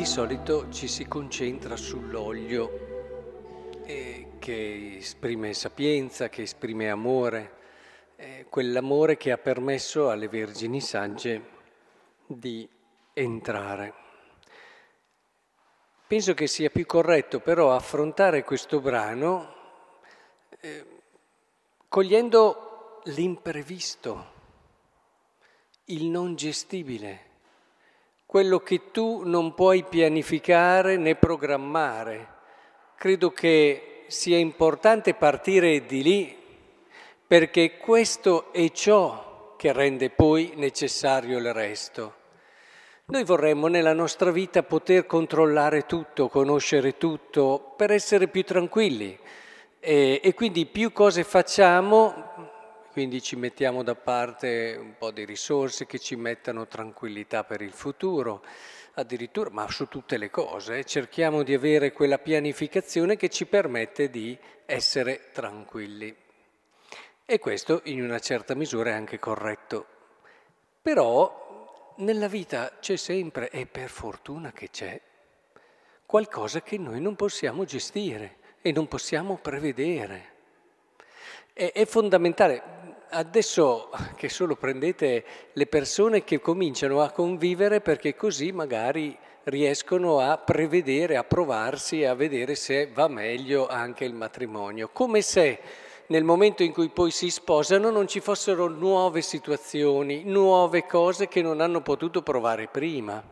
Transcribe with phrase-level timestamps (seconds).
[0.00, 7.52] di solito ci si concentra sull'olio eh, che esprime sapienza, che esprime amore,
[8.16, 11.42] eh, quell'amore che ha permesso alle Vergini Sagge
[12.26, 12.66] di
[13.12, 13.92] entrare.
[16.06, 19.54] Penso che sia più corretto però affrontare questo brano
[20.60, 20.86] eh,
[21.88, 24.32] cogliendo l'imprevisto,
[25.84, 27.28] il non gestibile
[28.30, 32.28] quello che tu non puoi pianificare né programmare.
[32.94, 36.36] Credo che sia importante partire di lì,
[37.26, 42.14] perché questo è ciò che rende poi necessario il resto.
[43.06, 49.18] Noi vorremmo nella nostra vita poter controllare tutto, conoscere tutto, per essere più tranquilli.
[49.80, 52.29] E, e quindi più cose facciamo,
[52.90, 57.72] quindi ci mettiamo da parte un po' di risorse che ci mettano tranquillità per il
[57.72, 58.44] futuro,
[58.94, 64.36] addirittura, ma su tutte le cose, cerchiamo di avere quella pianificazione che ci permette di
[64.66, 66.14] essere tranquilli.
[67.24, 69.86] E questo in una certa misura è anche corretto.
[70.82, 75.00] Però nella vita c'è sempre, e per fortuna che c'è,
[76.06, 80.38] qualcosa che noi non possiamo gestire e non possiamo prevedere.
[81.52, 82.79] È, è fondamentale
[83.10, 90.38] adesso che solo prendete le persone che cominciano a convivere perché così magari riescono a
[90.38, 95.58] prevedere, a provarsi e a vedere se va meglio anche il matrimonio, come se
[96.06, 101.40] nel momento in cui poi si sposano non ci fossero nuove situazioni, nuove cose che
[101.40, 103.22] non hanno potuto provare prima.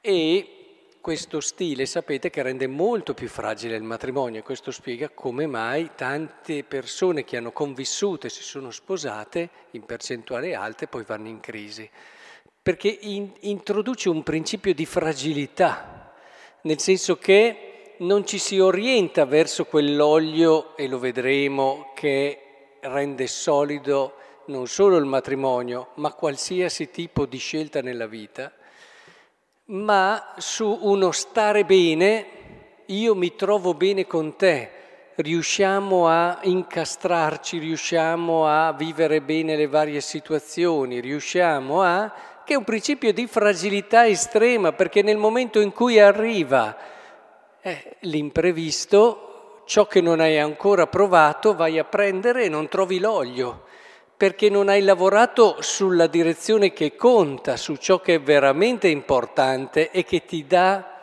[0.00, 0.65] E
[1.06, 5.92] questo stile sapete che rende molto più fragile il matrimonio e questo spiega come mai
[5.94, 11.38] tante persone che hanno convissuto e si sono sposate in percentuale alte poi vanno in
[11.38, 11.88] crisi.
[12.60, 16.12] Perché in, introduce un principio di fragilità,
[16.62, 24.14] nel senso che non ci si orienta verso quell'olio, e lo vedremo, che rende solido
[24.46, 28.52] non solo il matrimonio, ma qualsiasi tipo di scelta nella vita
[29.66, 32.26] ma su uno stare bene,
[32.86, 34.70] io mi trovo bene con te,
[35.16, 42.12] riusciamo a incastrarci, riusciamo a vivere bene le varie situazioni, riusciamo a...
[42.44, 46.76] che è un principio di fragilità estrema, perché nel momento in cui arriva
[47.60, 53.64] eh, l'imprevisto, ciò che non hai ancora provato, vai a prendere e non trovi l'olio
[54.16, 60.04] perché non hai lavorato sulla direzione che conta, su ciò che è veramente importante e
[60.04, 60.94] che ti dà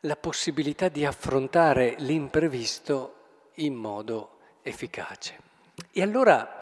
[0.00, 3.14] la possibilità di affrontare l'imprevisto
[3.54, 5.38] in modo efficace.
[5.90, 6.60] E allora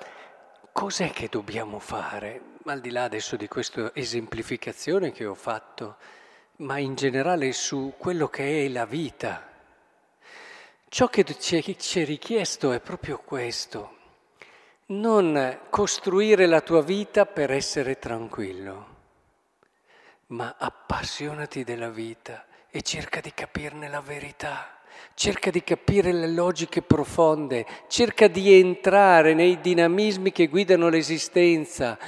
[0.73, 2.43] cos'è che dobbiamo fare?
[2.67, 5.97] Al di là adesso di questa esemplificazione che ho fatto,
[6.59, 9.47] ma in generale su quello che è la vita.
[10.89, 13.97] Ciò che ci è richiesto è proprio questo
[14.91, 18.97] non costruire la tua vita per essere tranquillo,
[20.29, 24.81] ma appassionati della vita e cerca di capirne la verità,
[25.13, 31.99] cerca di capire le logiche profonde, cerca di entrare nei dinamismi che guidano l'esistenza.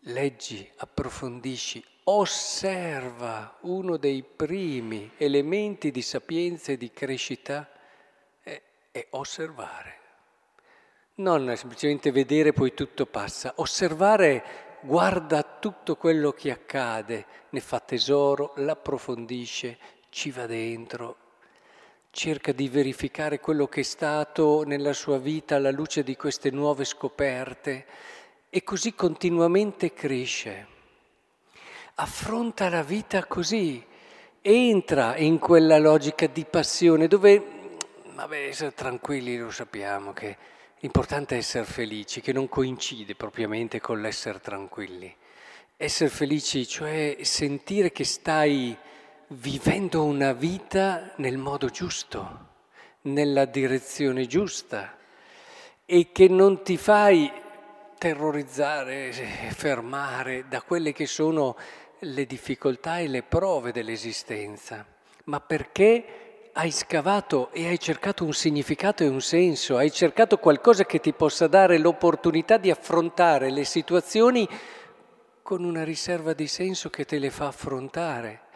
[0.00, 7.66] Leggi, approfondisci, osserva uno dei primi elementi di sapienza e di crescita
[8.42, 9.97] è, è osservare
[11.18, 18.52] non semplicemente vedere poi tutto passa, osservare guarda tutto quello che accade, ne fa tesoro,
[18.56, 19.78] l'approfondisce,
[20.10, 21.16] ci va dentro,
[22.10, 26.84] cerca di verificare quello che è stato nella sua vita alla luce di queste nuove
[26.84, 27.86] scoperte
[28.48, 30.66] e così continuamente cresce.
[31.96, 33.84] Affronta la vita così,
[34.40, 37.42] entra in quella logica di passione dove,
[38.14, 40.36] vabbè, tranquilli lo sappiamo che
[40.80, 45.12] L'importante è essere felici, che non coincide propriamente con l'essere tranquilli.
[45.76, 48.76] Essere felici, cioè sentire che stai
[49.28, 52.46] vivendo una vita nel modo giusto,
[53.02, 54.96] nella direzione giusta
[55.84, 57.28] e che non ti fai
[57.98, 61.56] terrorizzare, fermare da quelle che sono
[62.00, 64.86] le difficoltà e le prove dell'esistenza,
[65.24, 66.27] ma perché
[66.58, 71.12] hai scavato e hai cercato un significato e un senso, hai cercato qualcosa che ti
[71.12, 74.46] possa dare l'opportunità di affrontare le situazioni
[75.40, 78.46] con una riserva di senso che te le fa affrontare.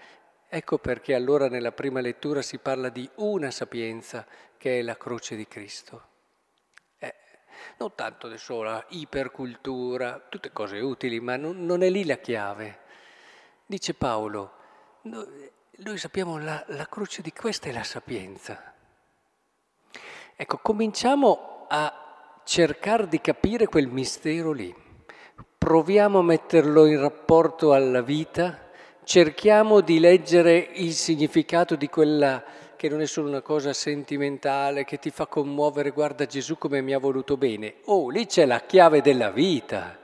[0.49, 4.27] Ecco perché allora nella prima lettura si parla di una sapienza
[4.59, 6.09] che è la croce di Cristo.
[6.99, 7.15] Eh,
[7.79, 12.81] non tanto adesso la ipercultura, tutte cose utili, ma non, non è lì la chiave.
[13.65, 14.55] Dice Paolo,
[15.03, 18.75] Noi, noi sappiamo la, la croce di questa è la sapienza.
[20.37, 24.75] Ecco, cominciamo a cercare di capire quel mistero lì.
[25.57, 28.71] Proviamo a metterlo in rapporto alla vita,
[29.05, 32.45] cerchiamo di leggere il significato di quella
[32.77, 36.93] che non è solo una cosa sentimentale che ti fa commuovere, guarda Gesù come mi
[36.93, 37.77] ha voluto bene.
[37.85, 40.02] Oh, lì c'è la chiave della vita.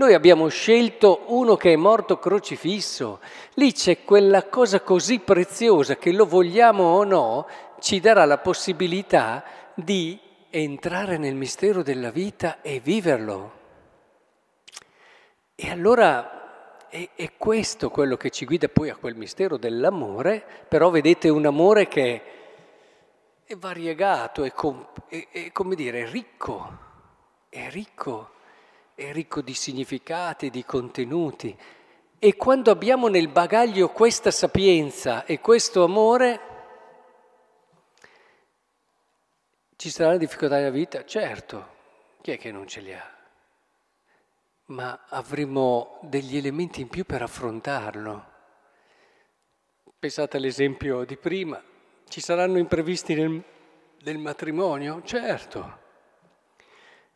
[0.00, 3.20] Noi abbiamo scelto uno che è morto crocifisso,
[3.56, 7.46] lì c'è quella cosa così preziosa che lo vogliamo o no,
[7.80, 9.44] ci darà la possibilità
[9.74, 10.18] di
[10.48, 13.52] entrare nel mistero della vita e viverlo.
[15.54, 20.88] E allora è, è questo quello che ci guida poi a quel mistero dell'amore, però
[20.88, 22.22] vedete un amore che
[23.44, 26.78] è variegato, è, com, è, è come dire, ricco,
[27.50, 28.38] è ricco
[28.94, 31.56] è ricco di significati, di contenuti.
[32.18, 36.40] E quando abbiamo nel bagaglio questa sapienza e questo amore,
[39.76, 41.04] ci la difficoltà della vita?
[41.04, 41.68] Certo,
[42.20, 43.18] chi è che non ce li ha?
[44.66, 48.28] Ma avremo degli elementi in più per affrontarlo.
[49.98, 51.62] Pensate all'esempio di prima,
[52.08, 53.42] ci saranno imprevisti nel,
[54.02, 55.02] nel matrimonio?
[55.02, 55.88] Certo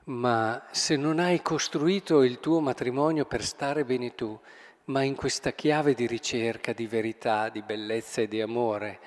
[0.05, 4.39] ma se non hai costruito il tuo matrimonio per stare bene tu,
[4.87, 9.01] ma in questa chiave di ricerca, di verità, di bellezza e di amore,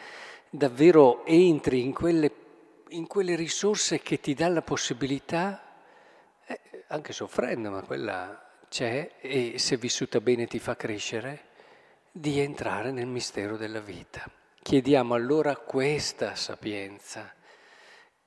[0.49, 2.31] davvero entri in quelle,
[2.89, 5.61] in quelle risorse che ti dà la possibilità,
[6.47, 11.45] eh, anche soffrendo, ma quella c'è e se vissuta bene ti fa crescere,
[12.11, 14.27] di entrare nel mistero della vita.
[14.63, 17.31] Chiediamo allora questa sapienza,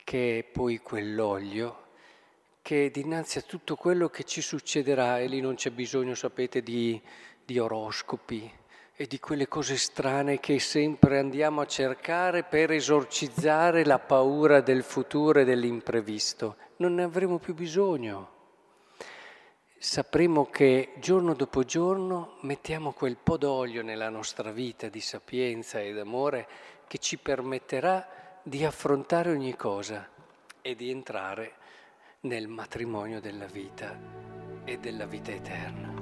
[0.04, 1.88] che è poi quell'olio
[2.70, 7.02] che dinanzi a tutto quello che ci succederà, e lì non c'è bisogno, sapete, di,
[7.44, 8.48] di oroscopi
[8.94, 14.84] e di quelle cose strane che sempre andiamo a cercare per esorcizzare la paura del
[14.84, 16.58] futuro e dell'imprevisto.
[16.76, 18.30] Non ne avremo più bisogno.
[19.76, 25.98] Sapremo che giorno dopo giorno mettiamo quel po' d'olio nella nostra vita di sapienza ed
[25.98, 26.46] amore
[26.86, 30.08] che ci permetterà di affrontare ogni cosa
[30.62, 31.58] e di entrare
[32.22, 33.98] nel matrimonio della vita
[34.64, 35.99] e della vita eterna.